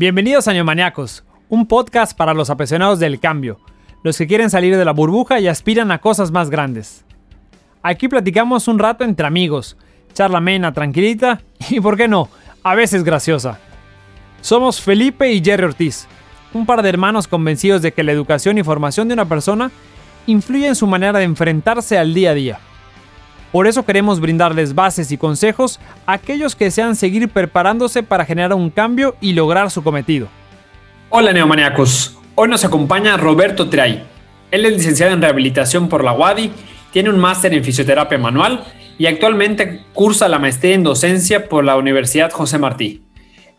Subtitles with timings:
[0.00, 3.60] Bienvenidos a Neomaniacos, un podcast para los apasionados del cambio,
[4.02, 7.04] los que quieren salir de la burbuja y aspiran a cosas más grandes.
[7.82, 9.76] Aquí platicamos un rato entre amigos,
[10.14, 12.30] charla amena, tranquilita y, por qué no,
[12.62, 13.58] a veces graciosa.
[14.40, 16.08] Somos Felipe y Jerry Ortiz,
[16.54, 19.70] un par de hermanos convencidos de que la educación y formación de una persona
[20.26, 22.58] influye en su manera de enfrentarse al día a día.
[23.52, 28.54] Por eso queremos brindarles bases y consejos a aquellos que desean seguir preparándose para generar
[28.54, 30.28] un cambio y lograr su cometido.
[31.08, 34.04] Hola neomaniacos, hoy nos acompaña Roberto Tray.
[34.52, 36.52] Él es licenciado en rehabilitación por la UADI,
[36.92, 38.64] tiene un máster en fisioterapia manual
[38.98, 43.02] y actualmente cursa la maestría en docencia por la Universidad José Martí.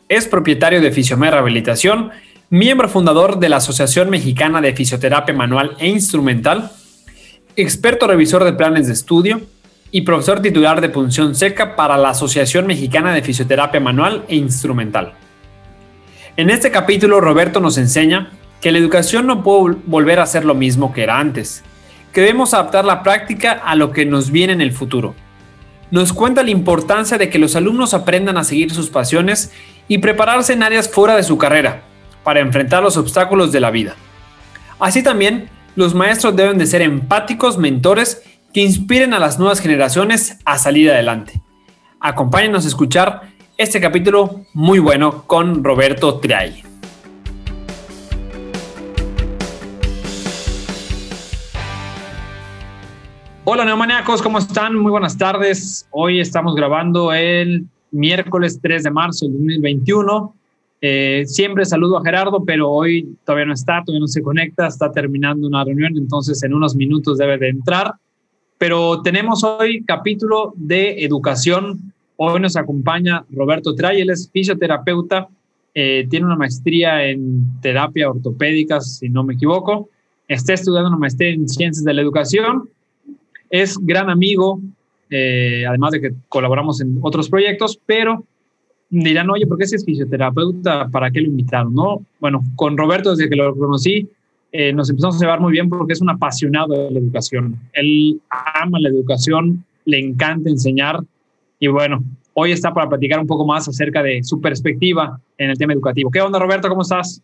[0.07, 2.11] Es propietario de Fisiomer Rehabilitación,
[2.49, 6.71] miembro fundador de la Asociación Mexicana de Fisioterapia Manual e Instrumental,
[7.57, 9.41] experto revisor de planes de estudio,
[9.91, 15.13] y profesor titular de punción seca para la Asociación Mexicana de Fisioterapia Manual e Instrumental.
[16.37, 20.55] En este capítulo Roberto nos enseña que la educación no puede volver a ser lo
[20.55, 21.63] mismo que era antes,
[22.13, 25.13] que debemos adaptar la práctica a lo que nos viene en el futuro.
[25.91, 29.51] Nos cuenta la importancia de que los alumnos aprendan a seguir sus pasiones
[29.89, 31.83] y prepararse en áreas fuera de su carrera,
[32.23, 33.95] para enfrentar los obstáculos de la vida.
[34.79, 40.37] Así también, los maestros deben de ser empáticos, mentores que inspiren a las nuevas generaciones
[40.43, 41.41] a salir adelante.
[41.99, 43.21] Acompáñenos a escuchar
[43.57, 46.63] este capítulo muy bueno con Roberto Triay.
[53.43, 54.75] Hola neomaniacos, ¿cómo están?
[54.75, 55.87] Muy buenas tardes.
[55.91, 60.35] Hoy estamos grabando el miércoles 3 de marzo de 2021.
[60.81, 64.91] Eh, siempre saludo a Gerardo, pero hoy todavía no está, todavía no se conecta, está
[64.91, 67.93] terminando una reunión, entonces en unos minutos debe de entrar
[68.61, 71.91] pero tenemos hoy capítulo de educación.
[72.15, 75.27] Hoy nos acompaña Roberto Tray, él es fisioterapeuta,
[75.73, 79.89] eh, tiene una maestría en terapia ortopédica, si no me equivoco,
[80.27, 82.69] está estudiando una maestría en ciencias de la educación,
[83.49, 84.61] es gran amigo,
[85.09, 88.23] eh, además de que colaboramos en otros proyectos, pero
[88.91, 90.87] dirán, oye, ¿por qué ese es fisioterapeuta?
[90.89, 91.73] ¿Para qué lo invitaron?
[91.73, 94.07] No, bueno, con Roberto desde que lo conocí,
[94.51, 97.55] eh, nos empezamos a llevar muy bien porque es un apasionado de la educación.
[97.73, 100.99] Él ama la educación, le encanta enseñar
[101.59, 102.03] y bueno,
[102.33, 106.11] hoy está para platicar un poco más acerca de su perspectiva en el tema educativo.
[106.11, 106.67] ¿Qué onda, Roberto?
[106.67, 107.21] ¿Cómo estás?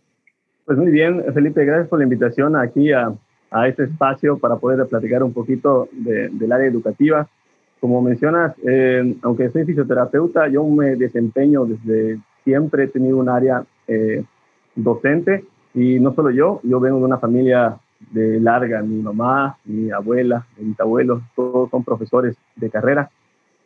[0.66, 3.14] Pues muy bien, Felipe, gracias por la invitación aquí a,
[3.52, 7.28] a este espacio para poder platicar un poquito del área educativa.
[7.80, 13.64] Como mencionas, eh, aunque soy fisioterapeuta, yo me desempeño desde siempre, he tenido un área
[13.88, 14.24] eh,
[14.76, 15.46] docente
[15.78, 17.78] y no solo yo, yo vengo de una familia
[18.10, 23.12] de larga, mi mamá, mi abuela, mis abuelos, todos son profesores de carrera.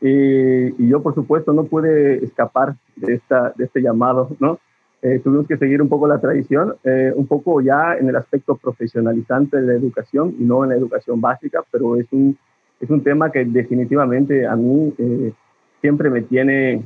[0.01, 4.59] Y, yo, por supuesto, no pude escapar de, esta, de este llamado, ¿no?
[5.01, 8.57] Eh, tuvimos que seguir un poco la tradición, eh, un poco ya en el aspecto
[8.57, 12.37] profesionalizante de la educación y no en la educación básica, pero es un,
[12.81, 15.31] es un tema que definitivamente a mí eh,
[15.79, 16.85] siempre me tiene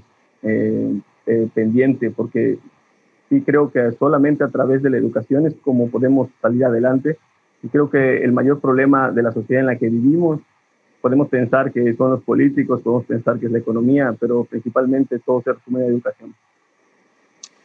[1.55, 2.59] pendiente, porque
[3.29, 7.17] sí creo que solamente a través de la educación es como podemos salir adelante.
[7.63, 10.41] Y creo que el mayor problema de la sociedad en la que vivimos,
[11.01, 15.41] podemos pensar que son los políticos, podemos pensar que es la economía, pero principalmente todo
[15.41, 16.35] se resume en educación.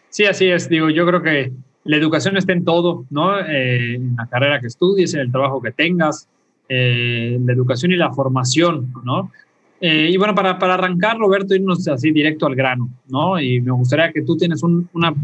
[0.08, 0.68] Sí, así es.
[0.68, 1.52] Digo, yo creo que
[1.84, 3.38] la educación está en todo, ¿no?
[3.38, 6.28] Eh, en la carrera que estudies, en el trabajo que tengas,
[6.68, 9.30] eh, la educación y la formación, ¿no?
[9.80, 13.40] Eh, y bueno, para, para arrancar, Roberto, irnos así directo al grano, ¿no?
[13.40, 15.14] Y me gustaría que tú tienes un, una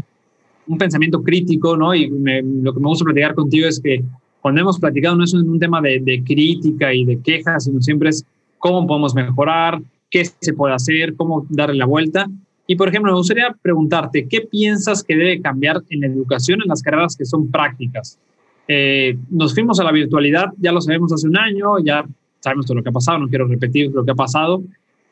[0.67, 1.95] un pensamiento crítico, ¿no?
[1.95, 4.03] Y lo que me gusta platicar contigo es que
[4.41, 8.25] cuando hemos platicado no es un, tema de, crítica y de quejas, sino siempre es
[8.59, 12.27] cómo podemos mejorar, qué se puede hacer, cómo darle la vuelta.
[12.65, 16.67] Y, por ejemplo, me gustaría preguntarte, ¿qué piensas que debe cambiar en la educación en
[16.67, 18.19] las carreras que son prácticas?
[18.67, 22.05] Eh, nos fuimos a la virtualidad, ya lo sabemos hace un año, ya
[22.39, 24.61] sabemos todo lo que ha pasado, no quiero repetir lo que ha pasado,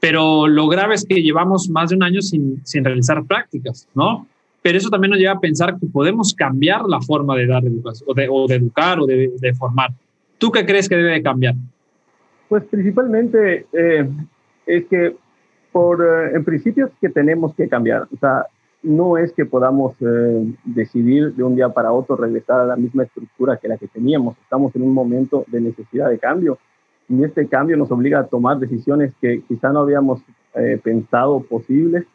[0.01, 4.27] pero lo grave es que llevamos más de un año sin, sin realizar prácticas, ¿no?
[4.65, 8.09] Pero eso también nos lleva a pensar que podemos cambiar la forma de dar educación,
[8.09, 9.91] o de, educar, o de, de, formar.
[10.39, 11.53] ¿Tú qué crees que debe cambiar?
[12.49, 14.09] Pues principalmente eh,
[14.65, 15.15] es que
[15.71, 18.07] por, eh, en principio es que tenemos que cambiar.
[18.11, 18.47] O sea,
[18.81, 23.03] no es que podamos eh, decidir de un día para otro regresar a la misma
[23.03, 24.35] estructura que la que teníamos.
[24.41, 26.57] Estamos en un momento de necesidad de cambio
[27.07, 30.23] y este cambio nos obliga a tomar decisiones que quizá no habíamos
[30.55, 32.07] eh, pensado posibles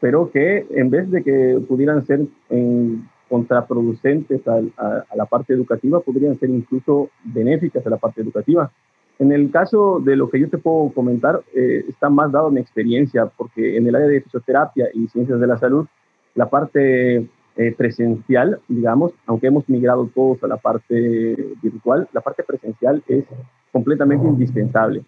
[0.00, 2.20] pero que en vez de que pudieran ser
[2.50, 8.70] en, contraproducentes a, a, la parte educativa, podrían ser incluso benéficas a la parte educativa.
[9.18, 12.60] En el caso de lo que yo te puedo comentar, eh, está más dado mi
[12.60, 15.86] experiencia, porque en el área de fisioterapia y ciencias de la salud,
[16.34, 17.26] la parte
[17.56, 23.24] eh, presencial, digamos, aunque hemos migrado todos a la parte virtual, la parte presencial es
[23.72, 25.04] completamente indispensable.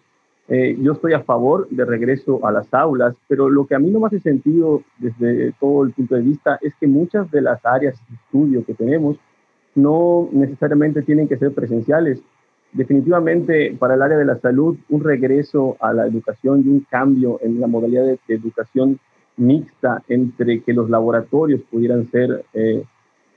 [0.49, 3.89] Eh, yo estoy a favor de regreso a las aulas, pero lo que a mí
[3.89, 7.65] no me hace sentido desde todo el punto de vista es que muchas de las
[7.65, 9.17] áreas de estudio que tenemos
[9.75, 12.21] no necesariamente tienen que ser presenciales.
[12.71, 17.39] Definitivamente para el área de la salud, un regreso a la educación y un cambio
[17.41, 18.99] en la modalidad de, educación
[19.35, 22.83] mixta entre que los laboratorios pudieran ser, eh,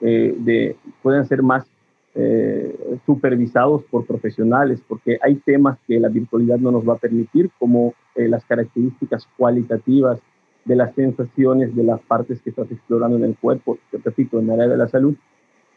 [0.01, 1.67] eh, de, puedan ser más
[2.15, 7.51] eh, supervisados por profesionales, porque hay temas que la virtualidad no nos va a permitir,
[7.59, 10.19] como eh, las características cualitativas
[10.65, 14.51] de las sensaciones de las partes que estás explorando en el cuerpo, te repito, en
[14.51, 15.15] el área de la salud.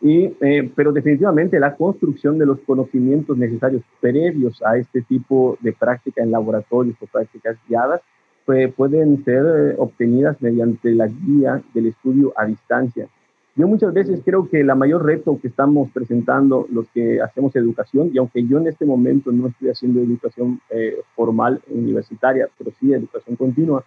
[0.02, 5.72] Y, eh, pero definitivamente la construcción de los conocimientos necesarios previos a este tipo de
[5.72, 8.02] práctica en laboratorios o prácticas guiadas
[8.46, 13.08] pues, pueden ser obtenidas mediante la guía del estudio a distancia.
[13.56, 18.10] Yo muchas veces creo que la mayor reto que estamos presentando los que hacemos educación,
[18.12, 22.92] y aunque yo en este momento no estoy haciendo educación eh, formal universitaria, pero sí
[22.92, 23.84] educación continua,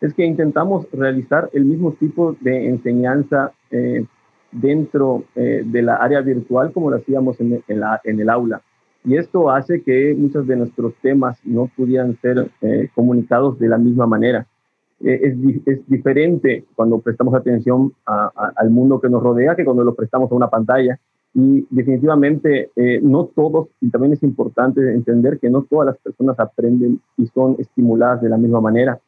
[0.00, 4.06] es que intentamos realizar el mismo tipo de enseñanza eh,
[4.52, 8.62] dentro eh, de la área virtual como lo hacíamos en, la, en, el aula.
[9.04, 12.50] Y esto hace que muchos de nuestros temas no pudieran ser
[12.94, 14.46] comunicados de la misma manera.
[15.02, 20.30] Eh, es, diferente cuando prestamos atención al mundo que nos rodea que cuando lo prestamos
[20.30, 20.98] a una pantalla.
[21.32, 26.38] Y definitivamente eh, no todos, y también es importante entender que no todas las personas
[26.40, 28.98] aprenden y son estimuladas de la misma manera.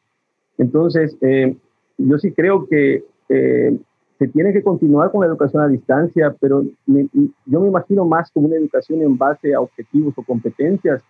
[0.57, 1.57] Entonces, eh,
[1.97, 7.59] yo sí creo que se tiene que continuar con la educación a distancia, pero yo
[7.59, 11.03] me imagino más como una educación en base a objetivos o competencias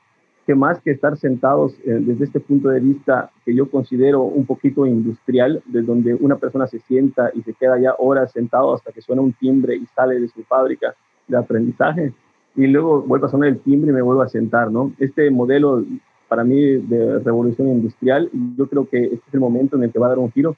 [0.46, 4.46] que más que estar sentados eh, desde este punto de vista que yo considero un
[4.46, 8.92] poquito industrial, de donde una persona se sienta y se queda ya horas sentado hasta
[8.92, 10.94] que suena un timbre y sale de su fábrica
[11.28, 12.14] de aprendizaje
[12.56, 14.92] y luego vuelve a sonar el timbre y me vuelvo a sentar, ¿no?
[15.00, 15.84] Este modelo
[16.28, 20.00] para mí de revolución industrial, yo creo que este es el momento en el que
[20.00, 20.56] va a dar un giro.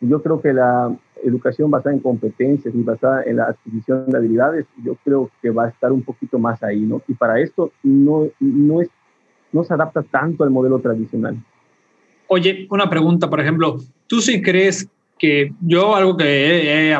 [0.00, 4.66] Yo creo que la educación basada en competencias y basada en la adquisición de habilidades,
[4.82, 7.00] yo creo que va a estar un poquito más ahí, ¿no?
[7.08, 8.90] Y para esto no, no es
[9.54, 11.36] no se adapta tanto al modelo tradicional.
[12.26, 16.98] Oye, una pregunta, por ejemplo, ¿tú sí crees que yo algo que he,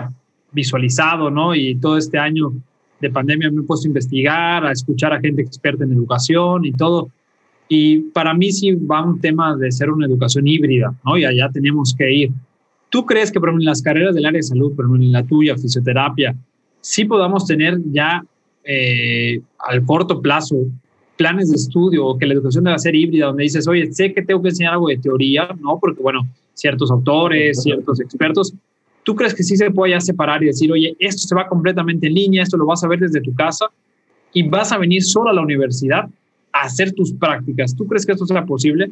[0.52, 1.52] visualizado, ¿no?
[1.52, 2.52] Y todo este año
[3.00, 6.70] de pandemia me he puesto a investigar, a escuchar a gente experta en educación y
[6.70, 7.08] todo.
[7.68, 11.18] Y para mí sí va un tema de ser una educación híbrida, ¿no?
[11.18, 12.30] Y allá tenemos que ir.
[12.88, 15.24] ¿Tú crees que, por ejemplo, en las carreras del área de salud, ejemplo, en la
[15.24, 16.36] tuya, fisioterapia,
[16.80, 18.24] sí podamos tener ya
[18.62, 20.56] eh, al corto plazo
[21.16, 24.22] planes de estudio o que la educación debe ser híbrida, donde dices, oye, sé que
[24.22, 25.78] tengo que enseñar algo de teoría, ¿no?
[25.78, 28.54] Porque, bueno, ciertos autores, ciertos expertos,
[29.02, 32.06] ¿tú crees que sí se puede ya separar y decir, oye, esto se va completamente
[32.06, 33.66] en línea, esto lo vas a ver desde tu casa
[34.32, 36.08] y vas a venir solo a la universidad
[36.52, 37.74] a hacer tus prácticas?
[37.76, 38.90] ¿Tú crees que esto será posible?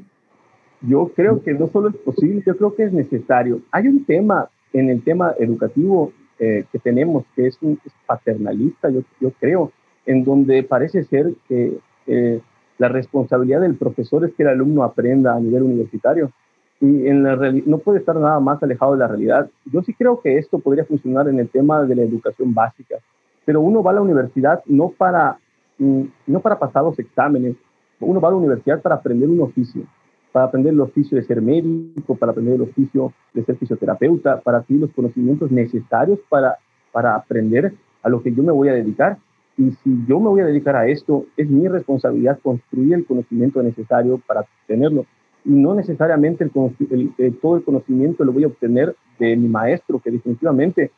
[0.83, 3.61] Yo creo que no solo es posible, yo creo que es necesario.
[3.71, 9.03] Hay un tema en el tema educativo eh, que tenemos que es, un, paternalista, yo,
[9.21, 9.73] yo creo,
[10.07, 12.41] en donde parece ser que eh,
[12.79, 16.33] la responsabilidad del profesor es que el alumno aprenda a nivel universitario
[16.81, 19.49] y en la no puede estar nada más alejado de la realidad.
[19.67, 22.97] Yo sí creo que esto podría funcionar en el tema de la educación básica,
[23.45, 25.39] pero uno va a la universidad no para,
[25.79, 27.55] mm, no para pasar los exámenes,
[28.01, 29.85] uno va a la universidad para aprender un oficio,
[30.33, 34.59] para aprender el oficio de ser médico, para aprender el oficio de ser fisioterapeuta, para
[34.59, 36.57] adquirir los conocimientos necesarios para,
[36.91, 39.19] para aprender a lo que yo me voy a dedicar.
[39.59, 43.63] Y si yo me voy a dedicar a esto, es mi responsabilidad construir el conocimiento
[43.63, 45.05] necesario para tenerlo.
[45.45, 50.11] Y no necesariamente el, todo el conocimiento lo voy a obtener de mi maestro, que
[50.11, 50.91] definitivamente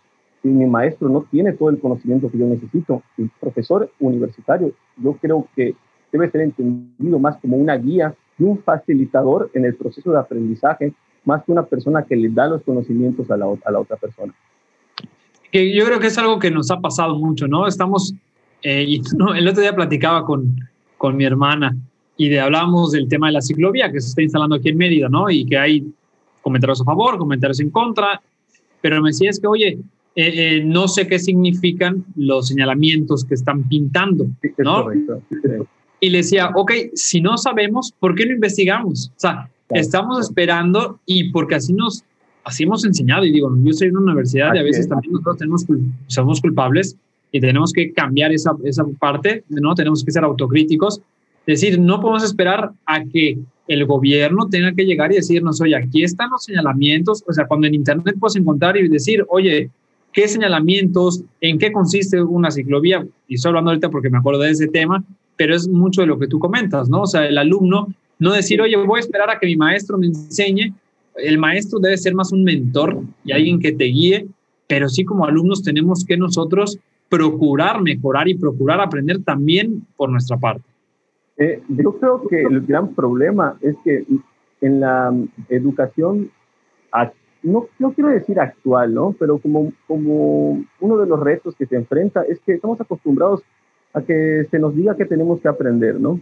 [0.43, 5.15] si mi maestro no tiene todo el conocimiento que yo necesito, el profesor universitario, yo
[5.15, 5.75] creo que
[6.13, 10.93] debe ser entendido más como una guía y un facilitador en el proceso de aprendizaje,
[11.25, 14.35] más que una persona que le da los conocimientos a la, a la otra persona.
[15.51, 17.67] Que yo creo que es algo que nos ha pasado mucho, ¿no?
[17.67, 18.15] Estamos
[18.65, 20.57] eh, y no, el otro día platicaba con,
[20.99, 21.77] con mi hermana
[22.17, 25.09] y de, hablábamos del tema de la ciclovía que se está instalando aquí en Mérida,
[25.09, 25.31] ¿no?
[25.31, 25.87] Y que hay
[26.43, 28.21] comentarios a favor, comentarios en contra,
[28.81, 29.79] pero me decía es que, oye,
[30.17, 34.27] eh, eh, no sé qué significan los señalamientos que están pintando,
[34.59, 34.87] ¿no?
[36.01, 39.11] Y le decía, ok, si no sabemos, ¿por qué no investigamos?
[39.17, 42.05] O sea, estamos esperando y porque así nos,
[42.45, 43.25] así hemos enseñado.
[43.25, 45.65] Y digo, yo soy en una universidad y a veces también nosotros tenemos,
[46.07, 46.97] somos culpables
[47.33, 49.75] y tenemos que cambiar esa, esa parte, ¿no?
[49.75, 51.01] Tenemos que ser autocríticos.
[51.47, 55.77] Es decir, no podemos esperar a que el gobierno tenga que llegar y decirnos, oye,
[55.77, 57.25] aquí están los señalamientos.
[57.27, 59.71] O sea, cuando en Internet puedes encontrar y decir, oye,
[60.13, 64.51] qué señalamientos, en qué consiste una ciclovía, y estoy hablando ahorita porque me acuerdo de
[64.51, 65.05] ese tema,
[65.37, 67.03] pero es mucho de lo que tú comentas, ¿no?
[67.03, 67.89] O sea, el alumno
[68.19, 70.73] no decir, oye, voy a esperar a que mi maestro me enseñe,
[71.17, 74.27] el maestro debe ser más un mentor y alguien que te guíe,
[74.69, 80.37] pero sí como alumnos tenemos que nosotros procurar mejorar y procurar aprender también por nuestra
[80.37, 80.65] parte.
[81.37, 84.05] Eh, yo creo que el gran problema es que
[84.61, 85.13] en la
[85.49, 86.31] educación,
[87.43, 89.15] no, no quiero decir actual, ¿no?
[89.19, 93.43] pero como, como uno de los retos que se enfrenta es que estamos acostumbrados
[93.93, 96.21] a que se nos diga que tenemos que aprender, ¿no?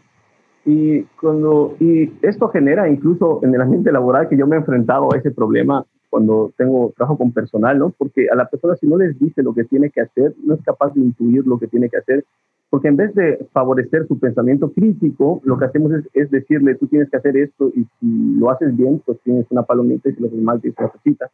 [0.65, 5.13] Y, cuando, y esto genera incluso en el ambiente laboral que yo me he enfrentado
[5.13, 7.91] a ese problema cuando tengo trabajo con personal, ¿no?
[7.97, 10.63] Porque a la persona si no les dice lo que tiene que hacer, no es
[10.63, 12.25] capaz de intuir lo que tiene que hacer,
[12.69, 16.87] porque en vez de favorecer su pensamiento crítico, lo que hacemos es, es decirle, tú
[16.87, 20.21] tienes que hacer esto y si lo haces bien, pues tienes una palomita y si
[20.21, 21.31] lo haces mal, tienes una cosita.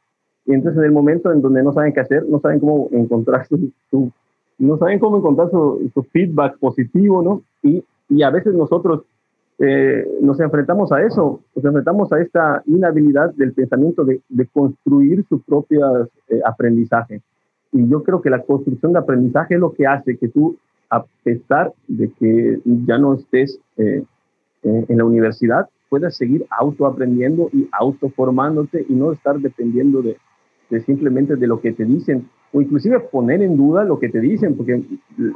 [0.47, 3.47] Y entonces en el momento en donde no saben qué hacer, no saben cómo encontrar
[3.47, 4.11] su, su
[4.59, 7.43] no saben cómo encontrar su, su feedback positivo, ¿no?
[7.63, 9.05] Y, y a veces nosotros
[9.59, 15.25] eh, nos enfrentamos a eso, nos enfrentamos a esta inhabilidad del pensamiento de, de construir
[15.29, 17.23] su propio eh, aprendizaje.
[17.73, 20.57] Y yo creo que la construcción de aprendizaje es lo que hace que tú,
[20.91, 24.05] a pesar de que ya no estés eh,
[24.63, 30.17] en la universidad, puedas seguir autoaprendiendo y autoformándote y no estar dependiendo de,
[30.71, 34.21] de simplemente de lo que te dicen o inclusive poner en duda lo que te
[34.21, 34.83] dicen, porque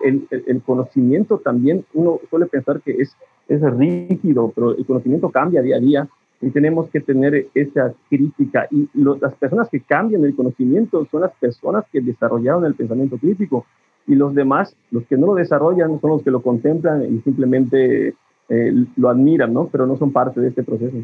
[0.04, 3.14] el, el, conocimiento también, uno suele pensar que es,
[3.48, 6.08] es rígido, pero el conocimiento cambia día a día
[6.40, 8.66] y tenemos que tener esa crítica.
[8.70, 13.66] Y las personas que cambian el conocimiento son las personas que desarrollaron el pensamiento crítico
[14.06, 18.14] y los demás, los que no lo desarrollan, son los que lo contemplan y simplemente
[18.48, 19.68] eh, lo admiran, ¿no?
[19.68, 20.96] Pero no son parte de este proceso.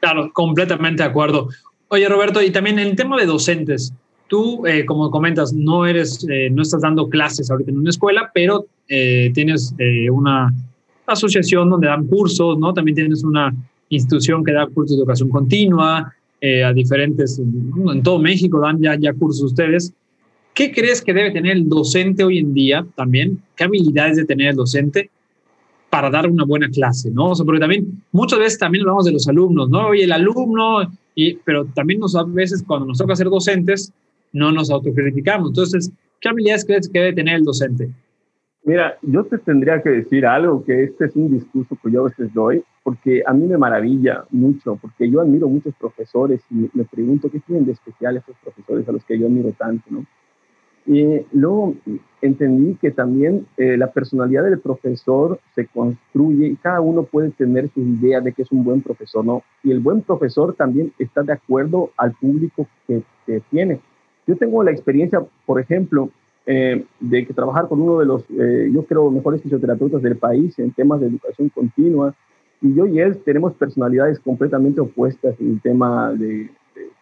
[0.00, 1.48] Claro, completamente de acuerdo.
[1.88, 3.94] Oye, Roberto, y también el tema de docentes.
[4.32, 8.30] Tú, eh, como comentas, no eres, eh, no estás dando clases ahorita en una escuela,
[8.32, 9.74] pero eh, tienes
[10.10, 10.50] una
[11.04, 12.72] asociación donde dan cursos, ¿no?
[12.72, 13.54] También tienes una
[13.90, 16.14] institución que da cursos de educación continua
[16.64, 19.92] a diferentes, en todo México dan ya, ya cursos ustedes.
[20.54, 23.38] ¿Qué crees que debe tener el docente hoy en día también?
[23.54, 25.10] ¿Qué habilidades debe tener el docente
[25.90, 27.32] para dar una buena clase, ¿no?
[27.32, 29.88] O sea, porque también muchas veces también hablamos de los alumnos, ¿no?
[29.88, 33.92] Oye, el alumno, y, pero también nos, a veces cuando nos toca ser docentes,
[34.32, 35.50] no nos autocriticamos.
[35.50, 37.90] Entonces, ¿qué habilidades crees que debe tener el docente?
[38.64, 42.04] Mira, yo te tendría que decir algo, que este es un discurso que yo a
[42.04, 46.84] veces doy, porque a mí me maravilla mucho, porque yo admiro muchos profesores y me
[46.84, 50.06] pregunto qué tienen de especial estos profesores a los que yo admiro tanto, ¿no?
[50.84, 51.74] Y luego
[52.20, 57.68] entendí que también eh, la personalidad del profesor se construye y cada uno puede tener
[57.72, 59.42] su idea de que es un buen profesor, ¿no?
[59.62, 63.02] Y el buen profesor también está de acuerdo al público que
[63.50, 63.80] tiene.
[64.26, 66.10] Yo tengo la experiencia, por ejemplo,
[66.44, 70.58] eh, de que trabajar con uno de los, eh, yo creo, mejores fisioterapeutas del país
[70.58, 72.14] en temas de educación continua.
[72.60, 76.50] Y yo y él tenemos personalidades completamente opuestas en el tema de,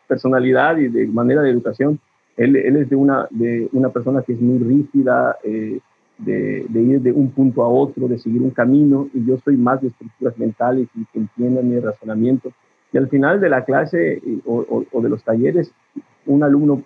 [0.06, 2.00] personalidad y de manera de educación.
[2.36, 5.78] Él, él, es de una, de una persona que es muy rígida, eh,
[6.18, 9.56] de, de, ir de un punto a otro, de seguir un camino, y yo soy
[9.56, 12.50] más de estructuras mentales y que entiendan mi razonamiento.
[12.92, 15.72] Y al final de la clase o, o de los talleres,
[16.26, 16.82] un alumno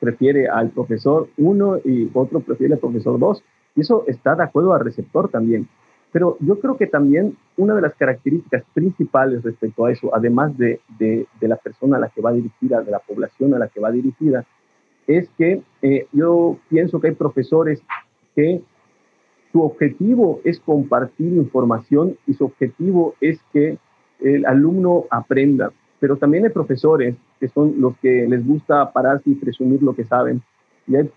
[0.00, 3.42] prefiere al profesor 1 y otro prefiere al profesor 2.
[3.76, 5.68] Y eso está de acuerdo al receptor también.
[6.10, 10.80] Pero yo creo que también una de las características principales respecto a eso, además de,
[10.98, 13.90] de, la persona a la que va dirigida, de la población a la que va
[13.90, 14.46] dirigida,
[15.06, 17.82] es que eh, yo pienso que hay profesores
[18.34, 18.62] que
[19.52, 23.78] su objetivo es compartir información y su objetivo es que
[24.20, 29.34] el alumno aprenda pero también hay profesores que son los que les gusta pararse y
[29.34, 30.42] presumir lo que saben,
[30.86, 31.10] y hay,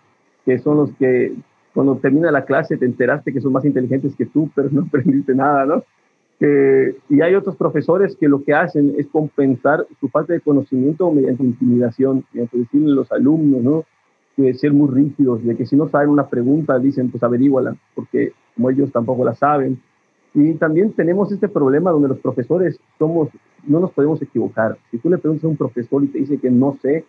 [0.45, 1.33] que son los que
[1.73, 5.35] cuando termina la clase te enteraste que son más inteligentes que tú, pero no aprendiste
[5.35, 5.83] nada, ¿no?
[7.09, 11.43] y hay otros profesores que lo que hacen es compensar su falta de conocimiento mediante
[11.43, 13.85] intimidación, mediante decirle a los alumnos, ¿no?
[14.35, 18.33] Que ser muy rígidos, de que si no saben una pregunta, dicen, pues averíguala, porque
[18.55, 19.79] como ellos tampoco la saben.
[20.33, 23.29] Y también tenemos este problema donde los profesores somos
[23.65, 24.77] no nos podemos equivocar.
[24.89, 27.05] Si tú le preguntas a un profesor y te dice que no sé,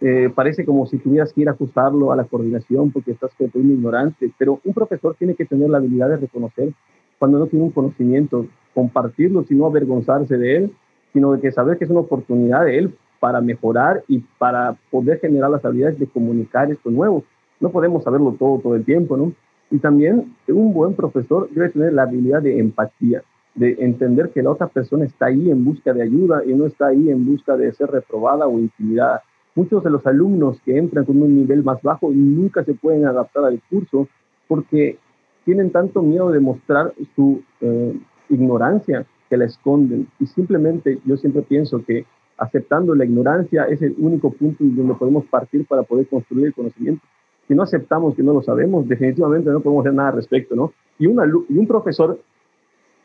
[0.00, 3.70] eh, parece como si tuvieras que ir a ajustarlo a la coordinación porque estás un
[3.70, 6.72] ignorante, pero un profesor tiene que tener la habilidad de reconocer
[7.18, 10.72] cuando no tiene un conocimiento, compartirlo sin no avergonzarse de él,
[11.12, 15.20] sino de que saber que es una oportunidad de él para mejorar y para poder
[15.20, 17.22] generar las habilidades de comunicar esto nuevo.
[17.60, 19.32] No podemos saberlo todo todo el tiempo, ¿no?
[19.72, 23.22] Y también un buen profesor debe tener la habilidad de empatía
[23.54, 26.88] de entender que la otra persona está ahí en busca de ayuda y no está
[26.88, 29.22] ahí en busca de ser reprobada o intimidada.
[29.54, 33.44] muchos de los alumnos que entran con un nivel más bajo nunca se pueden adaptar
[33.44, 34.08] al curso
[34.48, 34.98] porque
[35.44, 37.94] tienen tanto miedo de mostrar su eh,
[38.30, 40.06] ignorancia que la esconden.
[40.18, 42.06] Y simplemente yo siempre pienso que
[42.38, 47.06] aceptando la ignorancia es el único punto donde podemos partir para poder construir el conocimiento.
[47.52, 50.72] Si no aceptamos que no lo sabemos, definitivamente no podemos hacer nada al respecto, ¿no?
[50.98, 52.18] Y, y un profesor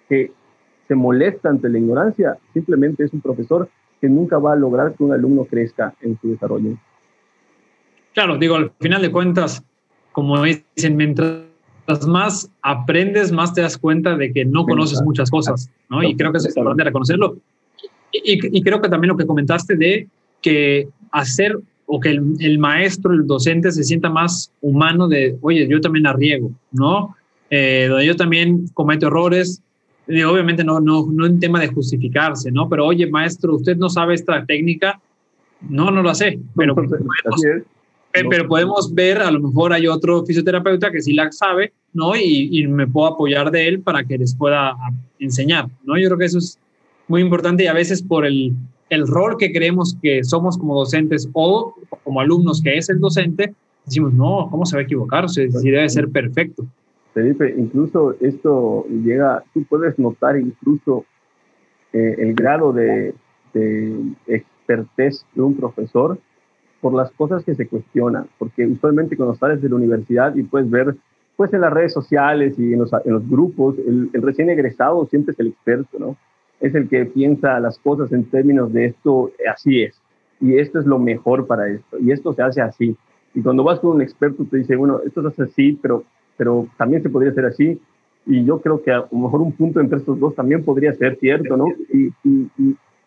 [0.08, 0.32] que
[0.88, 3.68] se molesta ante la ignorancia, simplemente es un profesor
[4.00, 6.78] que nunca va a lograr que un alumno crezca en su desarrollo.
[8.14, 9.66] Claro, digo, al final de cuentas,
[10.14, 15.70] como dicen, mientras más aprendes, más te das cuenta de que no conoces muchas cosas,
[15.90, 16.02] ¿no?
[16.04, 17.36] Y creo que es importante reconocerlo.
[18.14, 20.08] Y, creo que también lo que comentaste de
[20.42, 25.80] que hacer o que el, maestro, el docente se sienta más humano de, oye, yo
[25.80, 27.16] también la riego, ¿no?
[27.50, 29.62] Eh, donde yo también cometo errores,
[30.06, 32.68] obviamente no, no, no en tema de justificarse, ¿no?
[32.68, 35.00] Pero oye, maestro, usted no sabe esta técnica,
[35.62, 37.42] no, no lo sé, pero, podemos,
[38.12, 42.18] pero podemos ver, a lo mejor hay otro fisioterapeuta que sí la sabe, ¿no?
[42.18, 44.76] Y, y, me puedo apoyar de él para que les pueda
[45.20, 45.98] enseñar, ¿no?
[45.98, 46.60] Yo creo que eso es
[47.08, 48.54] muy importante y a veces por el,
[48.90, 53.54] el rol que creemos que somos como docentes o como alumnos que es el docente,
[53.86, 55.30] decimos, no, ¿cómo se va a equivocar?
[55.30, 56.66] si debe ser perfecto.
[57.14, 61.04] Felipe, incluso esto llega, tú puedes notar incluso
[61.92, 63.16] eh, el grado de,
[63.54, 66.20] de expertez de un profesor
[66.80, 70.70] por las cosas que se cuestionan, porque usualmente cuando sales de la universidad y puedes
[70.70, 70.96] ver
[71.36, 75.06] pues en las redes sociales y en los, en los grupos, el, el, recién egresado
[75.08, 76.18] siempre es el experto, ¿no?
[76.60, 80.02] Es el que piensa las cosas en términos de esto, así es,
[80.42, 82.96] y esto es lo mejor para esto, y esto se hace así.
[83.34, 86.04] Y cuando vas con un experto te dice, bueno, esto se hace así, pero
[86.38, 87.82] pero también se podría hacer así.
[88.26, 91.18] Y yo creo que a lo mejor un punto entre estos dos también podría ser
[91.18, 91.68] cierto, ¿no?
[91.92, 92.50] Y, y,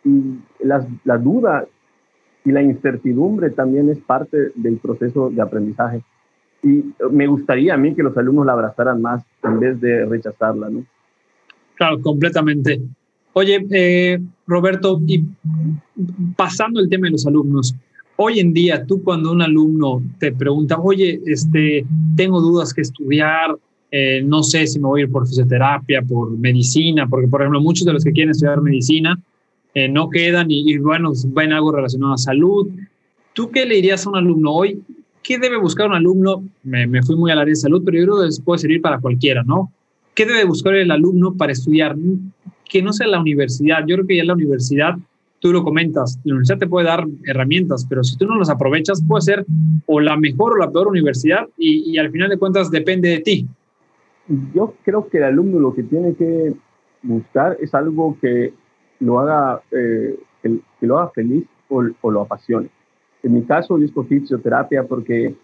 [0.05, 1.67] y, la duda
[2.45, 6.03] y la incertidumbre también es parte del proceso de aprendizaje.
[6.63, 10.69] Y me gustaría a mí que los alumnos la abrazaran más en vez de rechazarla,
[10.71, 10.85] ¿no?
[11.75, 12.81] Claro, completamente.
[13.33, 15.25] Oye, eh, Roberto, y
[16.37, 17.75] pasando el tema de los alumnos,
[18.23, 23.57] Hoy en día, tú cuando un alumno te pregunta, oye, este, tengo dudas que estudiar,
[23.91, 27.63] eh, no sé si me voy a ir por fisioterapia, por medicina, porque por ejemplo
[27.63, 29.19] muchos de los que quieren estudiar medicina
[29.73, 32.69] eh, no quedan y, bueno, ven algo relacionado a salud.
[33.33, 34.83] ¿Tú qué le dirías a un alumno hoy?
[35.23, 36.45] ¿Qué debe buscar un alumno?
[36.63, 39.01] Me, me fui muy al área de salud, pero yo creo que puede servir para
[39.01, 39.73] cualquiera, ¿no?
[40.15, 41.97] ¿Qué debe buscar el alumno para estudiar?
[42.71, 43.81] Que no sea la universidad.
[43.87, 44.97] Yo creo que ya la universidad
[45.41, 49.03] tú lo comentas, la universidad te puede dar herramientas, pero si tú no las aprovechas,
[49.07, 49.47] puede ser
[49.87, 53.49] o la mejor o la peor universidad y, al final de cuentas depende de ti.
[54.55, 56.55] Yo creo que el alumno lo que tiene que
[57.03, 58.53] buscar es algo que
[59.01, 62.69] lo haga, eh, que, lo haga feliz o, lo apasione.
[63.23, 65.35] En mi caso, yo escogí fisioterapia porque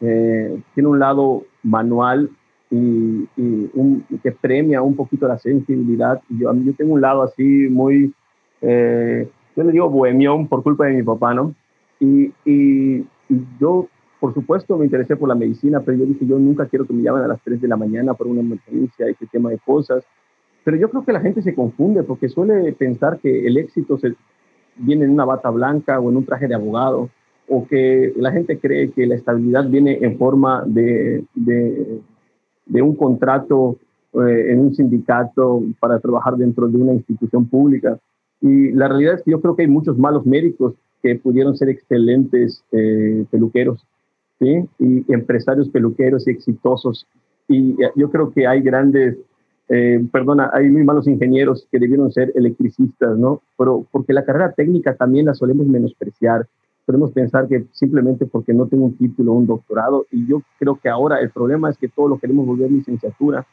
[0.00, 2.30] eh, tiene un lado manual
[2.70, 3.26] y,
[4.22, 6.20] que premia un poquito la sensibilidad.
[6.28, 8.12] Yo, yo tengo un lado así muy
[8.60, 11.54] eh, yo le digo bohemión por culpa de mi papá, ¿no?
[11.98, 13.06] Y, y,
[13.58, 13.88] yo,
[14.20, 17.02] por supuesto, me interesé por la medicina, pero yo dije, yo nunca quiero que me
[17.02, 20.04] llamen a las 3 de la mañana por una emergencia, ese tema de cosas.
[20.62, 24.14] Pero yo creo que la gente se confunde porque suele pensar que el éxito se
[24.76, 27.08] viene en una bata blanca o en un traje de abogado,
[27.48, 32.00] o que la gente cree que la estabilidad viene en forma de, de,
[32.66, 33.78] de un contrato
[34.14, 37.98] eh, en un sindicato para trabajar dentro de una institución pública.
[38.40, 41.68] Y la realidad es que yo creo que hay muchos malos médicos que pudieron ser
[41.68, 43.84] excelentes eh, peluqueros,
[44.38, 44.64] ¿sí?
[44.78, 47.06] Y empresarios peluqueros y exitosos.
[47.48, 49.16] Y yo creo que hay grandes,
[49.68, 53.42] eh, perdona, hay muy malos ingenieros que debieron ser electricistas, ¿no?
[53.56, 56.46] Pero porque la carrera técnica también la solemos menospreciar.
[56.86, 60.06] Podemos pensar que simplemente porque no tengo un título o un doctorado.
[60.10, 63.46] Y yo creo que ahora el problema es que todo lo queremos volver licenciatura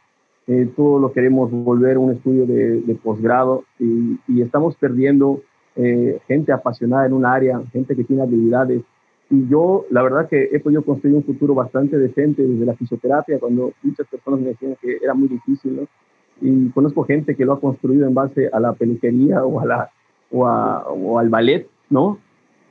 [0.46, 5.41] eh, todo lo queremos volver un estudio de, posgrado y, estamos perdiendo
[5.78, 8.84] eh, gente apasionada en un área, gente que tiene habilidades.
[9.30, 13.39] Y yo, la verdad que he podido construir un futuro bastante decente desde la fisioterapia,
[13.39, 15.88] cuando muchas personas me decían que era muy difícil, ¿no?
[16.41, 19.89] Y conozco gente que lo ha construido en base a la peluquería o, a la,
[20.30, 22.19] o, o al ballet, ¿no?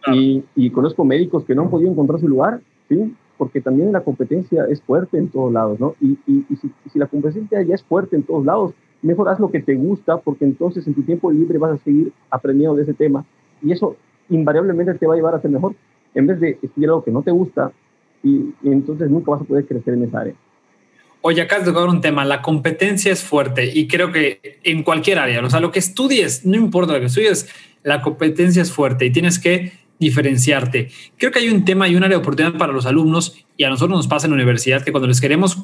[0.08, 3.14] Y, y, conozco médicos que no han podido encontrar su lugar, ¿sí?
[3.38, 5.96] porque también la competencia es fuerte en todos lados, ¿no?
[6.00, 9.50] Y, y, si, si, la competencia ya es fuerte en todos lados, mejor haz lo
[9.50, 12.94] que te gusta, porque entonces en tu tiempo libre vas a seguir aprendiendo de ese
[12.94, 13.24] tema
[13.62, 13.96] y eso
[14.28, 15.74] invariablemente te va a llevar a ser mejor,
[16.14, 17.72] en vez de estudiar algo que no te gusta
[18.22, 20.34] y, entonces nunca vas a poder crecer en esa área.
[21.20, 25.18] Oye, acá has tocado un tema, la competencia es fuerte y creo que en cualquier
[25.18, 27.48] área, o sea, lo que estudies, no importa lo que estudies,
[27.84, 29.72] la competencia es fuerte y tienes que
[30.06, 30.88] diferenciarte.
[31.18, 33.70] Creo que hay un tema y un área de oportunidad para los alumnos y a
[33.70, 35.58] nosotros nos pasa en la universidad que cuando les queremos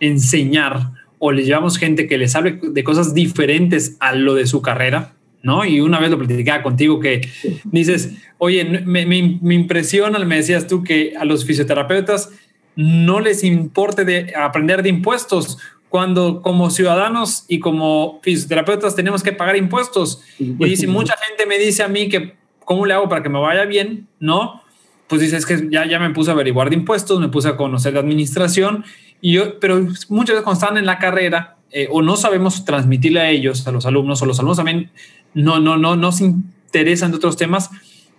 [0.00, 4.62] enseñar o les llevamos gente que les hable de cosas diferentes a lo de su
[4.62, 5.64] carrera, ¿no?
[5.64, 7.28] Y una vez lo platicaba contigo que
[7.64, 12.30] dices, oye, me, me, impresiona, me decías tú que a los fisioterapeutas
[12.76, 19.32] no les importe de aprender de impuestos cuando como ciudadanos y como fisioterapeutas tenemos que
[19.32, 20.22] pagar impuestos.
[20.38, 22.36] Y dice, mucha gente me dice a mí que
[22.68, 24.08] ¿cómo le hago para que me vaya bien?
[24.20, 24.62] ¿No?
[25.06, 27.94] Pues dices que ya, ya me puse a averiguar de impuestos, me puse a conocer
[27.94, 28.84] la administración,
[29.22, 33.20] y yo, pero muchas veces cuando están en la carrera eh, o no sabemos transmitirle
[33.20, 34.90] a ellos, a los alumnos, o los alumnos también
[35.32, 37.70] no, no, no, no se interesan de otros temas,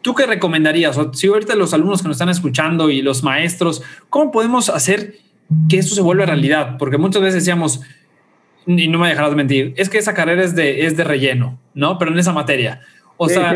[0.01, 0.97] ¿tú qué recomendarías?
[0.97, 5.19] O si ahorita los alumnos que nos están escuchando y los maestros, ¿cómo podemos hacer
[5.69, 6.77] que esto se vuelva realidad?
[6.79, 7.81] Porque muchas veces decíamos,
[8.65, 11.99] y no me dejarás mentir, es que esa carrera es de, es de relleno, ¿no?
[11.99, 12.81] Pero en esa materia.
[13.21, 13.51] O sea,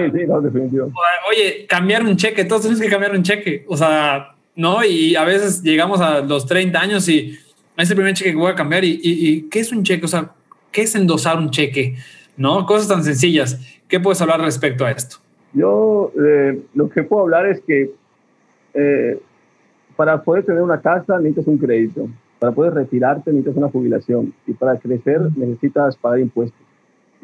[1.29, 3.63] oye, cambiar un cheque, todos tenemos que cambiar un cheque.
[3.69, 4.83] O sea, ¿no?
[4.83, 7.39] Y a veces llegamos a los 30 años y
[7.77, 8.83] es el primer cheque que voy a cambiar.
[8.83, 10.03] Y, y, qué es un cheque?
[10.03, 10.31] O sea,
[10.69, 11.95] ¿qué es endosar un cheque?
[12.35, 12.65] ¿No?
[12.65, 13.57] Cosas tan sencillas.
[13.87, 15.15] ¿Qué puedes hablar respecto a esto?
[15.53, 17.89] Yo eh, lo que puedo hablar es que
[18.73, 19.17] eh,
[19.95, 22.09] para poder tener una casa necesitas un crédito.
[22.37, 24.33] Para poder retirarte necesitas una jubilación.
[24.45, 26.59] Y para crecer necesitas pagar impuestos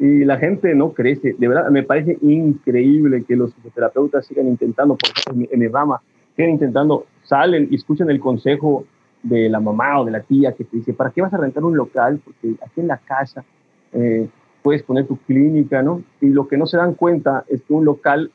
[0.00, 1.36] y la gente no crece.
[1.38, 6.00] De verdad, me parece increíble que los fisioterapeutas sigan intentando, por ejemplo, en mi, rama,
[6.34, 8.86] sigan intentando, salen y escuchan el consejo
[9.22, 11.62] de la mamá o de la tía que te dice, ¿para qué vas a rentar
[11.64, 12.18] un local?
[12.24, 13.44] Porque aquí en la casa
[13.92, 14.26] eh,
[14.62, 16.02] puedes poner tu clínica, ¿no?
[16.22, 18.30] Y lo que no se dan cuenta es que un local,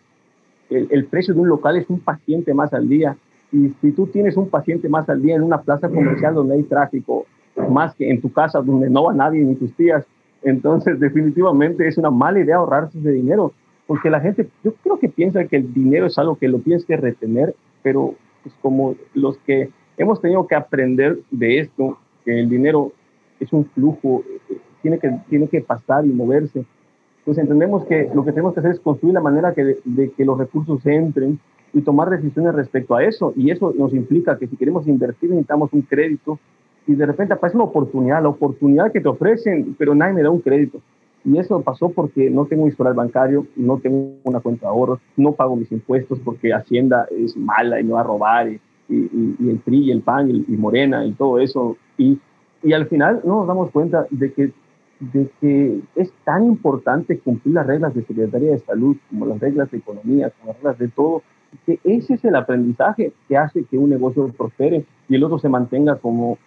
[0.69, 3.17] el, el, precio de un local es un paciente más al día.
[3.51, 6.63] Y si tú tienes un paciente más al día en una plaza comercial donde hay
[6.63, 7.25] tráfico,
[7.71, 10.06] más que en tu casa donde no va nadie ni tus tías,
[10.45, 13.51] entonces, definitivamente es una mala idea ahorrarse ese dinero,
[13.88, 16.86] porque la gente, yo creo que piensa que el dinero es algo que lo tienes
[16.86, 17.53] que retener,
[17.84, 22.93] pero pues como los que hemos tenido que aprender de esto, que el dinero
[23.39, 24.23] es un flujo,
[24.81, 26.65] tiene que, tiene que pasar y moverse,
[27.25, 30.25] pues entendemos que lo que tenemos que hacer es construir la manera que de que
[30.25, 31.39] los recursos entren
[31.73, 33.34] y tomar decisiones respecto a eso.
[33.36, 36.39] Y eso nos implica que si queremos invertir necesitamos un crédito
[36.88, 40.30] y de repente aparece una oportunidad, la oportunidad que te ofrecen, pero nadie me da
[40.30, 40.80] un crédito.
[41.24, 45.00] Y eso pasó porque no tengo un historial bancario, no tengo una cuenta de ahorros,
[45.17, 49.50] no pago mis impuestos porque Hacienda es mala y me va a robar, y, y,
[49.50, 51.78] el PRI y el PAN y, Morena y todo eso.
[51.98, 52.19] Y,
[52.62, 54.52] y al final no nos damos cuenta de que,
[55.00, 59.71] de que es tan importante cumplir las reglas de Secretaría de Salud, como las reglas
[59.71, 61.24] de economía, como las reglas de todo,
[61.65, 65.50] que ese es el aprendizaje que hace que un negocio prospere y el otro se
[65.50, 66.38] mantenga como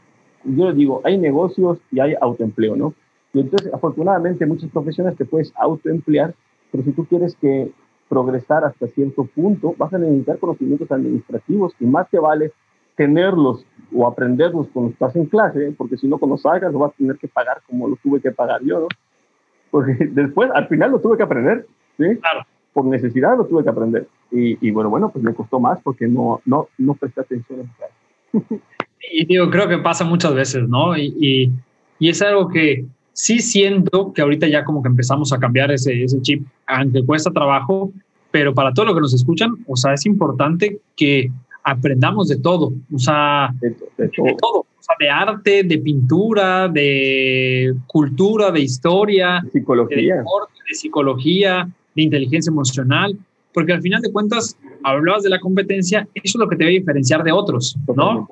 [0.45, 2.95] yo les digo, hay negocios y hay autoempleo, ¿no?
[3.33, 6.35] Y entonces, afortunadamente, muchas profesiones te puedes autoemplear,
[6.71, 7.71] pero si tú quieres que
[8.09, 12.53] progresar hasta cierto punto, vas a necesitar conocimientos administrativos y más te vale
[12.97, 16.97] tenerlos o aprenderlos cuando estás en clase, porque si no, cuando salgas lo vas a
[16.97, 18.89] tener que pagar como lo tuve que pagar yo, ¿no?
[19.71, 22.17] Porque después, al final lo tuve que aprender, ¿sí?
[22.17, 22.47] Claro.
[22.73, 24.09] Por necesidad lo tuve que aprender.
[24.31, 27.67] Y, y bueno, bueno, pues me costó más porque no, no, no presté atención en
[27.67, 28.63] clase.
[29.13, 30.97] y digo, creo que pasa muchas veces, ¿no?
[30.97, 31.53] Y,
[31.99, 36.05] y, es algo que sí siento que ahorita ya como que empezamos a cambiar ese,
[36.05, 37.93] ese chip, aunque cuesta trabajo,
[38.31, 41.31] pero para todo lo que nos escuchan, o sea, es importante que
[41.65, 43.71] aprendamos de todo, o sea, de,
[44.39, 50.15] todo, o sea, de arte, de pintura, de cultura, de historia, psicología.
[50.15, 53.19] De, deporte, de psicología, de inteligencia emocional,
[53.53, 56.79] porque al final de cuentas, hablabas de la competencia, eso es lo que te debe
[56.79, 58.29] diferenciar de otros, ¿no?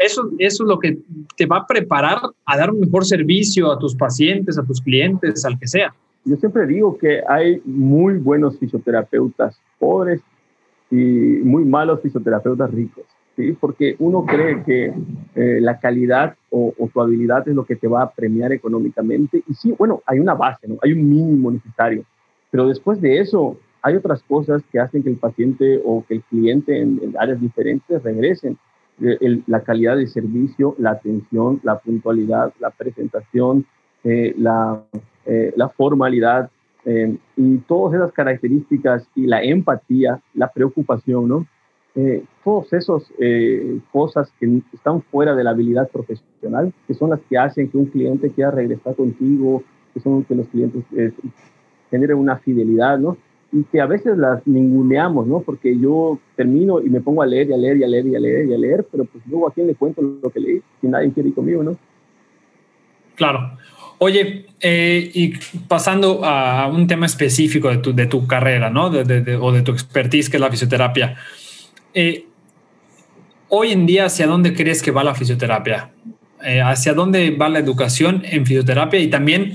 [0.00, 0.98] Eso, eso es lo que
[1.36, 5.44] te va a preparar a dar un mejor servicio a tus pacientes, a tus clientes,
[5.44, 5.94] al que sea.
[6.24, 10.22] Yo siempre digo que hay muy buenos fisioterapeutas pobres
[10.90, 13.04] y muy malos fisioterapeutas ricos,
[13.36, 13.54] ¿sí?
[13.60, 14.94] porque uno cree que
[15.34, 19.42] eh, la calidad o, tu habilidad es lo que te va a premiar económicamente.
[19.46, 20.78] Y sí, bueno, hay una base, ¿no?
[20.82, 22.04] hay un mínimo necesario,
[22.50, 26.22] pero después de eso hay otras cosas que hacen que el paciente o que el
[26.22, 28.58] cliente en áreas diferentes regresen
[29.00, 33.64] la calidad de servicio, la atención, la puntualidad, la presentación,
[34.04, 34.82] eh, la,
[35.26, 36.50] eh, la, formalidad
[36.84, 41.46] eh, y todas esas características y la empatía, la preocupación, ¿no?
[42.44, 43.02] todas esas
[43.92, 47.86] cosas que están fuera de la habilidad profesional, que son las que hacen que un
[47.86, 50.84] cliente quiera regresar contigo, que son que los clientes
[51.90, 53.18] generen una fidelidad, ¿no?
[53.52, 55.40] Y que a veces las ninguneamos, ¿no?
[55.40, 58.16] Porque yo termino y me pongo a leer y a leer y a leer y
[58.16, 60.62] a leer y a leer, pero pues luego a quién le cuento lo que leí
[60.80, 61.76] si nadie quiere ir conmigo, ¿no?
[63.16, 63.58] Claro.
[63.98, 65.34] Oye, eh, y
[65.68, 68.88] pasando a un tema específico de tu, de tu carrera, ¿no?
[68.88, 71.16] De, o de tu expertise, que es la fisioterapia.
[71.92, 72.24] Eh,
[73.48, 75.90] hoy en día, ¿hacia dónde crees que va la fisioterapia?
[76.42, 79.00] Eh, ¿Hacia dónde va la educación en fisioterapia?
[79.00, 79.52] Y también,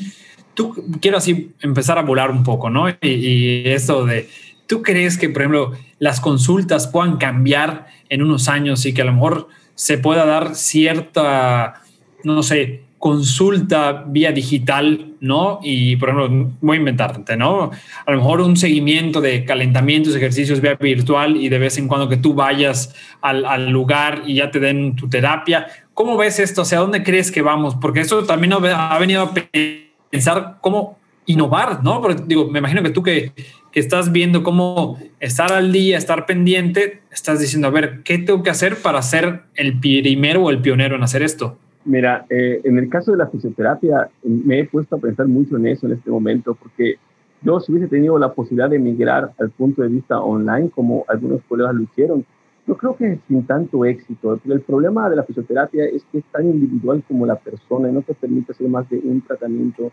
[0.56, 2.90] tú quiero así empezar a volar un poco, ¿no?
[2.90, 4.30] Y, y esto de,
[4.68, 9.06] ¿tú crees que, por ejemplo, las consultas puedan cambiar en unos años y que a
[9.06, 11.82] lo mejor se pueda dar cierta,
[12.24, 15.60] no sé, consulta vía digital, ¿no?
[15.62, 17.70] Y, por ejemplo, voy a inventarte, ¿no?
[18.06, 22.10] A lo mejor un seguimiento de calentamientos, ejercicios vía virtual y de vez en cuando
[22.10, 25.68] que tú vayas al, lugar y ya te den tu terapia.
[25.94, 26.64] ¿Cómo ves esto?
[26.64, 27.76] ¿Hacia dónde crees que vamos?
[27.76, 29.34] Porque eso también ha venido a
[30.10, 32.02] pensar cómo innovar, ¿no?
[32.02, 33.32] Porque digo, me imagino que tú que,
[33.72, 38.44] que estás viendo cómo estar al día, estar pendiente, estás diciendo, a ver, ¿qué tengo
[38.44, 41.58] que hacer para ser el primero o el pionero en hacer esto?
[41.84, 45.68] Mira, eh, en el caso de la fisioterapia, me he puesto a pensar mucho en
[45.68, 46.96] eso en este momento, porque
[47.42, 51.42] yo si hubiese tenido la posibilidad de migrar al punto de vista online, como algunos
[51.48, 52.26] colegas lo hicieron,
[52.68, 54.40] yo creo que sin tanto éxito.
[54.46, 58.02] El problema de la fisioterapia es que es tan individual como la persona y no
[58.02, 59.92] te permite hacer más de un tratamiento,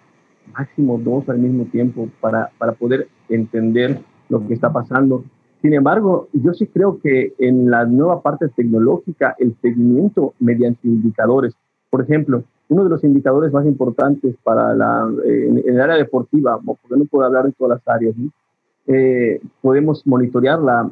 [0.53, 5.25] máximo dos al mismo tiempo, para, para poder entender lo que está pasando.
[5.61, 11.55] Sin embargo, yo sí creo que en la nueva parte tecnológica, el seguimiento mediante indicadores,
[11.91, 16.59] por ejemplo, uno de los indicadores más importantes para la, eh, en, el área deportiva,
[16.65, 18.15] porque no puedo hablar de todas las áreas,
[18.87, 20.91] eh, podemos monitorear la,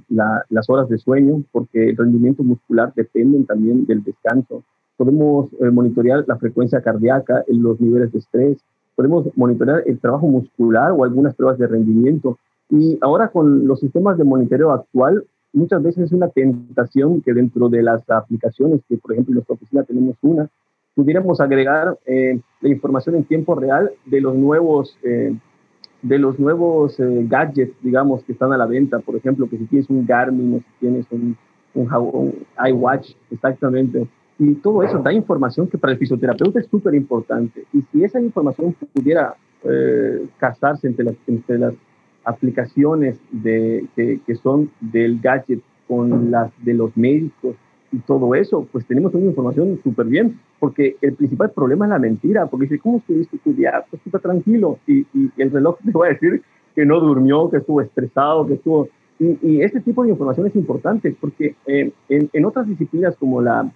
[0.49, 4.63] las horas de sueño porque el rendimiento muscular depende también del descanso.
[4.97, 8.59] Podemos eh, monitorear la frecuencia cardíaca, los niveles de estrés.
[8.95, 12.39] Podemos monitorear el trabajo muscular o algunas pruebas de rendimiento.
[12.69, 17.69] Y ahora con los sistemas de monitoreo actual, muchas veces es una tentación que dentro
[17.69, 20.49] de las aplicaciones, que por ejemplo en nuestra oficina tenemos una,
[20.95, 25.35] pudiéramos agregar eh, la información en tiempo real de los nuevos, eh,
[26.03, 28.99] de los nuevos eh, gadgets, digamos, que están a la venta.
[29.01, 31.37] Por ejemplo, que si tienes un Garmin o si tienes un,
[31.75, 32.35] un,
[32.69, 34.07] iWatch, exactamente.
[34.39, 37.65] Y todo eso da información que para el fisioterapeuta es súper importante.
[37.73, 39.35] Y si esa información pudiera
[40.39, 41.75] casarse entre las, entre las
[42.25, 47.57] aplicaciones de, que son del gadget con las de los médicos
[47.93, 51.99] y todo eso, pues tenemos una información súper bien, porque el principal problema es la
[51.99, 53.85] mentira, porque dice, ¿cómo estuviste tu día?
[53.91, 56.43] Pues está tranquilo, y, y, el reloj te va a decir
[56.75, 58.89] que no durmió, que estuvo estresado, que estuvo...
[59.19, 63.43] Y, y este tipo de información es importante, porque eh, en, en, otras disciplinas como
[63.43, 63.71] la,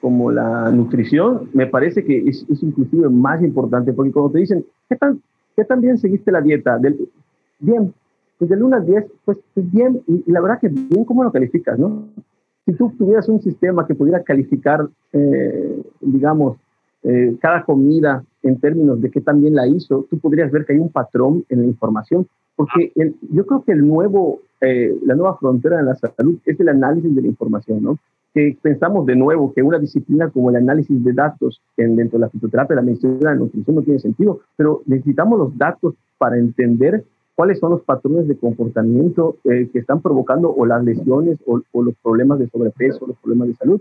[0.00, 4.66] como la nutrición, me parece que es, es, inclusive más importante, porque cuando te dicen,
[4.88, 5.22] ¿qué tan,
[5.56, 6.78] qué tan bien seguiste la dieta?
[6.78, 7.08] Del,
[7.60, 7.94] bien,
[8.38, 11.24] pues del 1 al 10, pues, pues bien, y, y la verdad que bien, ¿cómo
[11.24, 12.08] lo calificas, no?
[12.64, 16.56] Si tú tuvieras un sistema que pudiera calificar, eh, digamos,
[17.02, 20.78] eh, cada comida en términos de qué también la hizo, tú podrías ver que hay
[20.78, 22.92] un patrón en la información, porque
[23.30, 27.14] yo creo que el nuevo, eh, la nueva frontera de la salud es el análisis
[27.14, 27.98] de la información, ¿no?
[28.34, 32.26] Que pensamos de nuevo que una disciplina como el análisis de datos en, dentro de
[32.26, 37.04] la fitoterapia, la medicina, la nutrición no tiene sentido, pero necesitamos los datos para entender
[37.34, 41.94] cuáles son los patrones de comportamiento eh, que están provocando o las lesiones o, los
[42.02, 43.80] problemas de sobrepeso, los problemas de salud.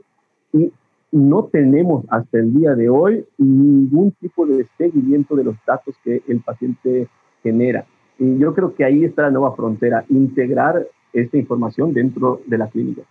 [0.53, 0.71] Y
[1.11, 6.21] no tenemos hasta el día de hoy ningún tipo de seguimiento de los datos que
[6.27, 7.07] el paciente
[7.43, 7.85] genera.
[8.17, 12.69] Y yo creo que ahí está la nueva frontera, integrar esta información dentro de la
[12.69, 13.01] clínica.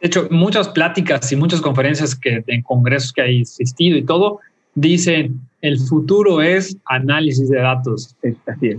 [0.00, 4.40] De hecho, muchas pláticas y muchas conferencias que en congresos que hay existido y todo,
[4.80, 8.14] dicen, el futuro es análisis de datos.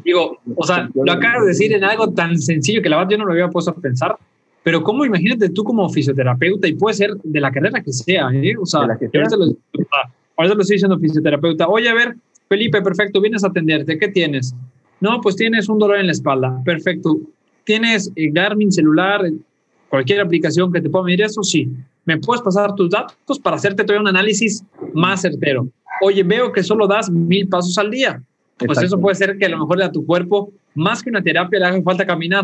[0.04, 3.18] Digo, o sea, lo acabas de decir en algo tan sencillo que la verdad yo
[3.18, 4.16] no lo había puesto a pensar,
[4.64, 8.56] pero cómo imagínate tú como fisioterapeuta y puede ser de la carrera que sea, ¿eh?
[8.62, 9.46] O sea, ahorita lo,
[10.38, 11.68] ahorita lo estoy diciendo fisioterapeuta.
[11.68, 12.16] Oye, a ver,
[12.48, 14.56] Felipe, perfecto, vienes a atenderte, ¿qué tienes?
[15.02, 17.18] No, pues tienes un dolor en la espalda, perfecto.
[17.64, 19.30] ¿Tienes eh, Garmin celular,
[19.90, 21.44] cualquier aplicación que te pueda medir eso?
[21.44, 21.70] Sí.
[22.06, 25.68] ¿Me puedes pasar tus datos para hacerte todavía un análisis más certero?
[26.02, 28.22] Oye, veo que solo das mil pasos al día.
[28.58, 31.60] Pues eso puede ser que a lo mejor a tu cuerpo, más que una terapia,
[31.60, 32.44] le haga falta caminar.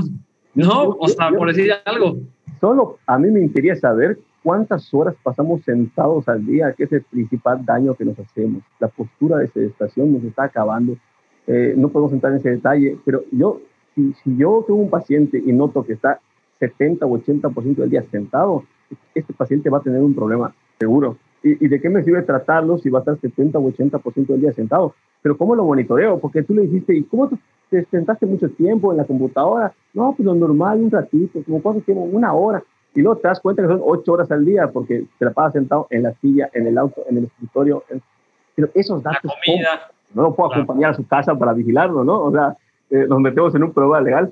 [0.53, 0.95] ¿No?
[0.99, 2.17] O sea, por decir algo.
[2.61, 7.01] Solo a mí me interesa saber cuántas horas pasamos sentados al día, que es el
[7.01, 8.63] principal daño que nos hacemos.
[8.79, 10.95] La postura de sedestación nos está acabando.
[11.47, 13.59] Eh, no podemos entrar en ese detalle, pero yo,
[13.93, 16.19] si, si yo tengo un paciente y noto que está
[16.59, 18.63] 70 o 80% del día sentado,
[19.13, 21.17] este paciente va a tener un problema seguro.
[21.47, 24.51] ¿Y, de qué me sirve tratarlo si va a estar 70 o 80% del día
[24.51, 24.95] sentado?
[25.21, 26.17] Pero ¿cómo lo monitoreo?
[26.17, 27.29] Porque tú le dijiste, ¿y cómo
[27.69, 29.71] te sentaste mucho tiempo en la computadora?
[29.93, 32.63] No, pues lo normal, un ratito, como cuánto tiempo, una hora.
[32.95, 35.53] Y luego te das cuenta que son ocho horas al día porque te la pasas
[35.53, 37.83] sentado en la silla, en el auto, en el escritorio.
[38.55, 39.31] pero esos datos...
[39.31, 39.69] La comida.
[40.15, 42.23] No lo puedo acompañar a su casa para vigilarlo, ¿no?
[42.23, 42.57] O sea,
[42.89, 44.31] eh, nos metemos en un problema legal,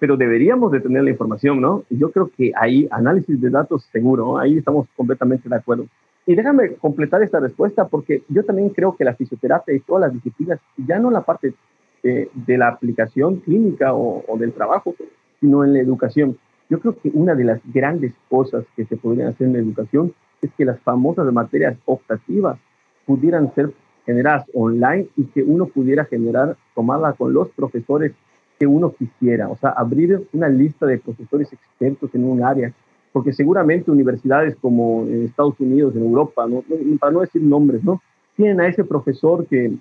[0.00, 1.84] pero deberíamos de tener la información, ¿no?
[1.88, 5.84] Y yo creo que ahí, análisis de datos seguro, ahí estamos completamente de acuerdo.
[6.28, 10.12] Y déjame completar esta respuesta porque yo también creo que la fisioterapia y todas las
[10.12, 11.54] disciplinas, ya no la parte
[12.02, 14.94] de, de la aplicación clínica o, o, del trabajo,
[15.40, 16.36] sino en la educación.
[16.68, 20.12] Yo creo que una de las grandes cosas que se podrían hacer en la educación
[20.42, 22.58] es que las famosas materias optativas
[23.06, 23.72] pudieran ser
[24.04, 28.12] generadas online y que uno pudiera generar, tomarla con los profesores
[28.58, 32.74] que uno quisiera, o sea, abrir una lista de profesores expertos en un área,
[33.18, 36.62] porque seguramente universidades como en Estados Unidos, en Europa, ¿no?
[37.00, 38.00] para no decir nombres, ¿no?
[38.36, 39.72] Tienen a ese profesor que,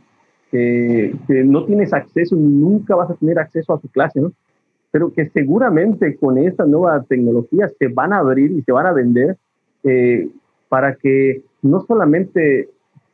[0.50, 4.32] que, que no tienes acceso, nunca vas a tener acceso a su clase, ¿no?
[4.90, 8.92] Pero que seguramente con esta nueva tecnología se van a abrir y se van a
[8.92, 9.38] vender
[9.84, 10.28] eh,
[10.68, 12.70] para que no solamente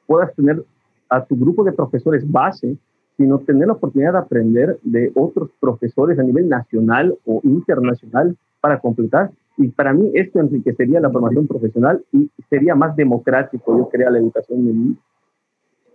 [0.07, 0.63] puedas tener
[1.09, 2.77] a tu grupo de profesores base,
[3.17, 8.79] sino tener la oportunidad de aprender de otros profesores a nivel nacional o internacional para
[8.79, 9.29] completar.
[9.57, 14.19] Y para mí esto enriquecería la formación profesional y sería más democrático, yo creo, la
[14.19, 14.95] educación de mí.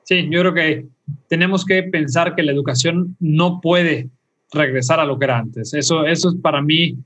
[0.05, 0.87] Sí, yo creo que
[1.29, 4.09] tenemos que pensar que la educación no puede
[4.53, 5.75] regresar a lo que era antes.
[5.75, 6.97] Eso, eso es para mí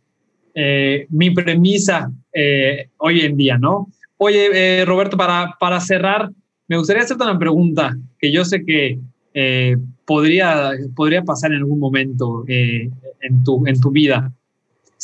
[0.55, 3.89] eh, mi premisa eh, hoy en día, ¿no?
[4.19, 6.31] Oye, eh, Roberto, para, para cerrar,
[6.69, 9.01] me gustaría hacerte una pregunta que yo sé que
[9.35, 12.89] eh, podría, podría pasar en algún momento eh,
[13.21, 14.33] en, tu, en tu vida.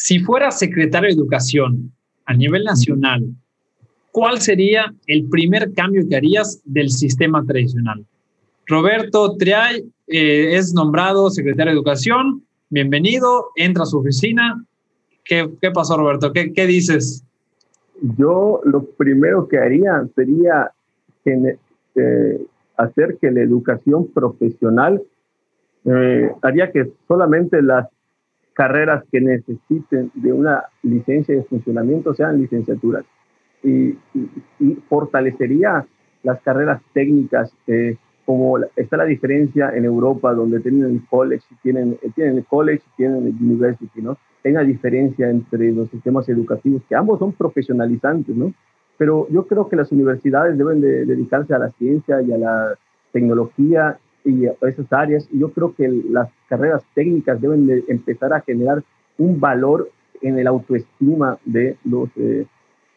[0.00, 1.92] Si fueras secretario de Educación
[2.24, 3.34] a nivel nacional,
[4.12, 8.06] ¿cuál sería el primer cambio que harías del sistema tradicional?
[8.68, 12.44] Roberto Triay eh, es nombrado secretario de Educación.
[12.70, 14.64] Bienvenido, entra a su oficina.
[15.24, 16.32] ¿Qué, qué pasó, Roberto?
[16.32, 17.24] ¿Qué, ¿Qué dices?
[18.16, 20.70] Yo lo primero que haría sería
[21.24, 25.02] eh, hacer que la educación profesional
[25.84, 27.88] eh, haría que solamente las
[28.58, 33.04] carreras que necesiten de una licencia de funcionamiento sean licenciaturas
[33.62, 35.86] y, y, y fortalecería
[36.24, 41.96] las carreras técnicas eh, como está la diferencia en Europa donde tienen el college tienen,
[42.16, 44.18] tienen el college tienen el university, ¿no?
[44.44, 48.52] Hay una diferencia entre los sistemas educativos que ambos son profesionalizantes, ¿no?
[48.98, 52.74] pero yo creo que las universidades deben de dedicarse a la ciencia y a la
[53.12, 53.96] tecnología
[54.28, 55.28] y a esas áreas.
[55.32, 58.82] Y yo creo que las carreras técnicas deben de empezar a generar
[59.16, 62.46] un valor en el autoestima de los, eh,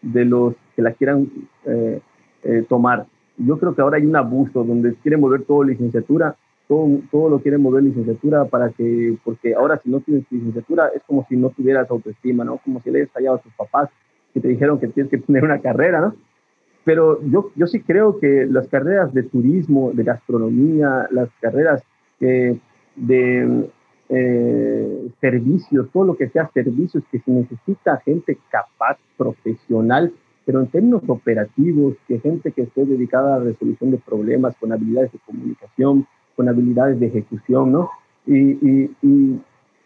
[0.01, 1.29] de los que la quieran
[1.65, 1.99] eh,
[2.43, 3.05] eh, tomar.
[3.37, 6.35] Yo creo que ahora hay un abuso donde quieren volver todo licenciatura,
[6.67, 11.01] todo, todo lo quieren mover licenciatura para que, porque ahora si no tienes licenciatura es
[11.03, 12.57] como si no tuvieras autoestima, ¿no?
[12.57, 13.89] Como si le hayas fallado a tus papás
[14.33, 16.15] que te dijeron que tienes que tener una carrera, ¿no?
[16.83, 21.83] Pero yo, yo sí creo que las carreras de turismo, de gastronomía, las carreras
[22.19, 22.59] de
[24.09, 30.11] eh, servicios, todo lo que sea servicios, que se necesita gente capaz, profesional,
[30.45, 34.71] pero en términos operativos, que gente que esté dedicada a la resolución de problemas, con
[34.71, 37.89] habilidades de comunicación, con habilidades de ejecución, ¿no?
[38.25, 38.57] Y,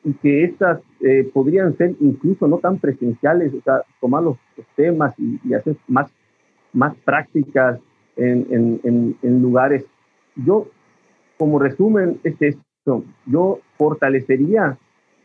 [0.05, 4.37] y que estas eh, podrían ser incluso no tan presenciales, o sea, tomar los,
[4.75, 6.09] temas y, y, hacer más,
[6.75, 7.79] más prácticas
[8.15, 8.45] en,
[8.83, 9.83] en, en, lugares.
[10.35, 10.67] Yo,
[11.37, 14.77] como resumen, es esto, yo fortalecería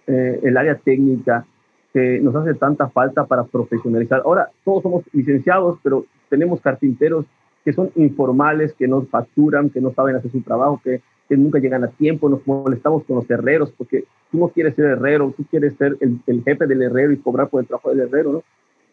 [0.06, 1.44] eh, el área técnica
[1.92, 4.22] que nos hace tanta falta para profesionalizar.
[4.24, 7.26] Ahora, todos somos licenciados, pero tenemos carpinteros
[7.64, 11.60] que son informales, que no facturan, que no saben hacer su trabajo, que que nunca
[11.60, 15.44] llegan a tiempo, nos molestamos con los herreros, porque tú no quieres ser herrero, tú
[15.48, 18.42] quieres ser el, el jefe del herrero y cobrar por el trabajo del herrero, ¿no?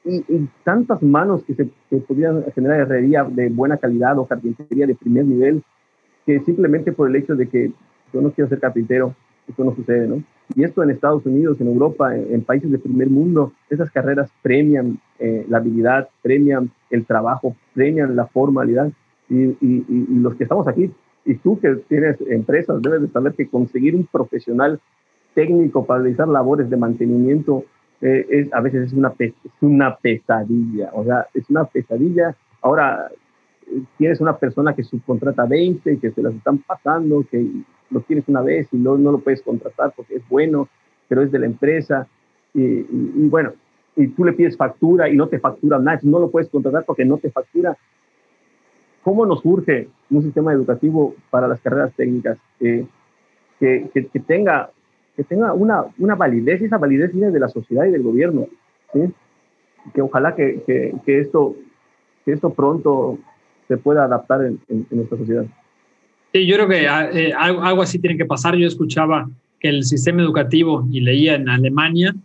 [0.07, 4.87] Y, y tantas manos que se que podrían generar herrería de buena calidad o carpintería
[4.87, 5.63] de primer nivel,
[6.25, 7.71] que simplemente por el hecho de que
[8.13, 9.13] yo no quiero ser carpintero,
[9.47, 10.23] eso no sucede, ¿no?
[10.55, 14.31] Y esto en Estados Unidos, en Europa, en, en países de primer mundo, esas carreras
[14.41, 18.91] premian eh, la habilidad, premian el trabajo, premian la formalidad.
[19.29, 20.89] Y, y, y, los que estamos aquí
[21.25, 24.79] y tú que tienes empresas, debes de saber que conseguir un profesional
[25.33, 27.65] técnico para realizar labores de mantenimiento
[28.01, 30.91] eh, es, a veces es una, es una pesadilla.
[30.93, 32.35] O sea, es una pesadilla.
[32.61, 33.09] Ahora,
[33.67, 37.45] eh, tienes una persona que subcontrata 20, que se las están pasando, que
[37.89, 40.67] lo tienes una vez y no, no lo puedes contratar porque es bueno,
[41.07, 42.07] pero es de la empresa.
[42.53, 42.83] Y,
[43.27, 43.53] bueno,
[43.95, 47.05] y tú le pides factura y no te factura nada, no lo puedes contratar porque
[47.05, 47.77] no te factura.
[49.03, 52.85] ¿Cómo nos surge un sistema educativo para las carreras técnicas eh,
[53.59, 54.71] que, que, que, tenga,
[55.17, 58.47] que tenga una, una validez y esa validez viene de la sociedad y del gobierno?
[58.93, 58.99] ¿sí?
[59.93, 61.55] Que ojalá que, que, que, esto,
[62.23, 63.17] que esto pronto
[63.67, 65.45] se pueda adaptar en, en, nuestra sociedad.
[66.33, 68.55] Sí, yo creo que ah, eh, algo, así tiene que pasar.
[68.55, 69.27] Yo escuchaba
[69.59, 72.15] que el sistema educativo, y leía en Alemania,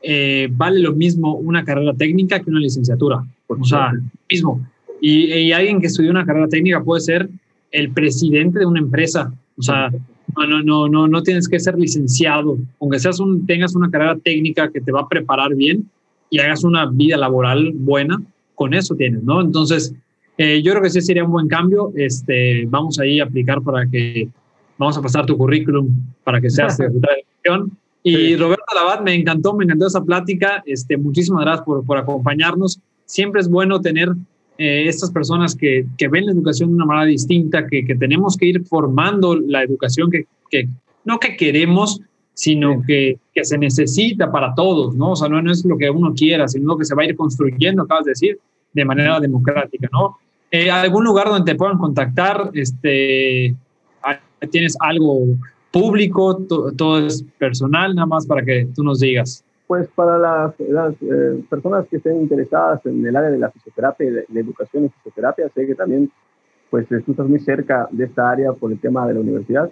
[0.00, 3.22] eh, vale lo mismo una carrera técnica que una licenciatura.
[3.46, 3.92] o sea,
[4.30, 4.66] mismo.
[5.00, 7.28] Y, y, alguien que estudió una carrera técnica puede ser
[7.70, 9.32] el presidente de una empresa.
[9.56, 9.90] O sea,
[10.36, 12.58] no, no, no, no, no tienes que ser licenciado.
[12.80, 15.88] Aunque seas un, tengas una carrera técnica que te va a preparar bien
[16.30, 18.20] y hagas una vida laboral buena,
[18.54, 19.40] con eso tienes, ¿no?
[19.40, 19.94] Entonces,
[20.36, 21.92] eh, yo creo que sí sería un buen cambio.
[21.96, 24.28] Este, vamos ahí a aplicar para que,
[24.76, 25.88] vamos a pasar tu currículum
[26.24, 27.78] para que seas secretario de educación.
[28.02, 30.62] Y Roberto Labat, me encantó, me encantó esa plática.
[30.64, 32.80] Este, muchísimas gracias por, por acompañarnos.
[33.04, 34.10] Siempre es bueno tener
[34.58, 38.36] eh, estas personas que, que, ven la educación de una manera distinta, que, que tenemos
[38.36, 40.68] que ir formando la educación que, que
[41.04, 42.00] no que queremos,
[42.34, 45.12] sino que, que, se necesita para todos, ¿no?
[45.12, 47.06] O sea, no, no, es lo que uno quiera, sino lo que se va a
[47.06, 48.38] ir construyendo, acabas de decir,
[48.72, 50.18] de manera democrática, ¿no?
[50.50, 52.50] Eh, ¿Algún lugar donde te puedan contactar?
[52.54, 53.54] Este,
[54.50, 55.24] ¿Tienes algo
[55.70, 56.36] público?
[56.76, 57.94] ¿Todo es personal?
[57.94, 59.44] Nada más para que tú nos digas.
[59.68, 64.10] Pues para las, eh, personas que estén interesadas en el área de la fisioterapia y
[64.10, 66.10] de, educación en fisioterapia, sé que también
[66.70, 69.70] pues tú estás muy cerca de esta área por el tema de la universidad.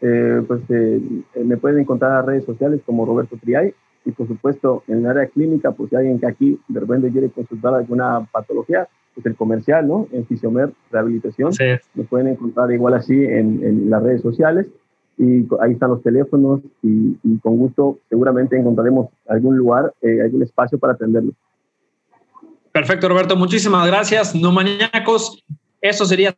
[0.00, 3.72] Eh, pues me pueden encontrar en las redes sociales como Roberto Triay
[4.04, 7.30] y por supuesto en el área clínica, pues si alguien que aquí de repente quiere
[7.30, 10.08] consultar alguna patología, pues el comercial, ¿no?
[10.10, 11.52] En Fisiomer Rehabilitación.
[11.52, 11.64] Sí.
[11.94, 14.66] Me pueden encontrar igual así en, en, las redes sociales
[15.18, 20.78] y ahí están los teléfonos y, con gusto seguramente encontraremos algún lugar, eh, algún espacio
[20.78, 21.32] para atenderlo.
[22.72, 23.36] Perfecto, Roberto.
[23.36, 24.34] Muchísimas gracias.
[24.34, 25.42] No maníacos.
[25.80, 26.36] Eso sería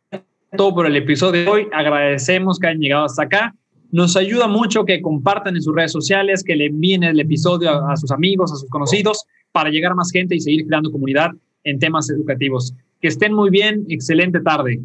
[0.55, 1.67] todo por el episodio de hoy.
[1.73, 3.55] Agradecemos que hayan llegado hasta acá.
[3.91, 7.93] Nos ayuda mucho que compartan en sus redes sociales, que le envíen el episodio a,
[7.93, 11.31] a sus amigos, a sus conocidos, para llegar a más gente y seguir creando comunidad
[11.63, 12.73] en temas educativos.
[13.01, 14.79] Que estén muy bien, excelente tarde.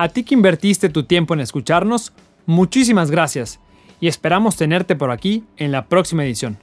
[0.00, 2.14] A ti que invertiste tu tiempo en escucharnos,
[2.46, 3.60] muchísimas gracias
[4.00, 6.56] y esperamos tenerte por aquí en la próxima edición.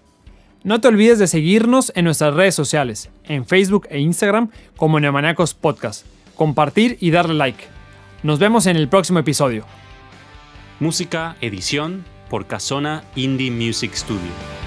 [0.64, 5.54] No te olvides de seguirnos en nuestras redes sociales, en Facebook e Instagram como Neomaniacos
[5.54, 7.64] Podcast, compartir y darle like.
[8.24, 9.66] Nos vemos en el próximo episodio.
[10.80, 14.67] Música, edición por Casona Indie Music Studio.